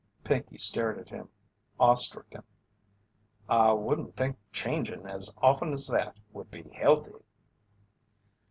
Pinkey 0.23 0.57
stared 0.57 0.97
at 0.97 1.09
him 1.09 1.29
awe 1.79 1.93
stricken: 1.93 2.41
"I 3.47 3.71
wouldn't 3.73 4.15
think 4.15 4.39
changin' 4.51 5.05
as 5.05 5.31
often 5.37 5.73
as 5.73 5.87
that 5.89 6.17
would 6.33 6.49
be 6.49 6.63
healthy." 6.69 7.21